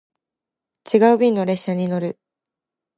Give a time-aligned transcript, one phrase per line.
[0.91, 2.17] 違う便の列車に乗る